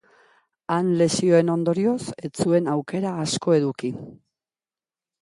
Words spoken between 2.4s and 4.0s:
zuen aukera asko eduki.